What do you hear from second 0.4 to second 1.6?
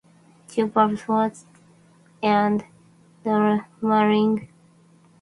Joe Buzzfuzz